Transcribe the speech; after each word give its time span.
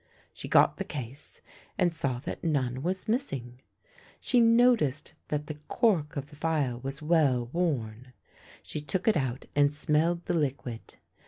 She 0.33 0.47
got 0.47 0.77
the 0.77 0.83
case, 0.83 1.41
and 1.77 1.93
saw 1.93 2.17
that 2.21 2.43
none 2.43 2.81
was 2.81 3.07
missing. 3.07 3.61
She 4.19 4.39
noticed 4.39 5.13
that 5.27 5.45
the 5.45 5.59
cork 5.67 6.17
of 6.17 6.31
the 6.31 6.35
phial 6.35 6.79
was 6.79 7.03
well 7.03 7.51
worn. 7.53 8.11
She 8.63 8.81
took 8.81 9.07
it 9.07 9.15
out 9.15 9.45
and 9.55 9.71
smelled 9.71 10.25
the 10.25 10.33
liquid. 10.33 10.95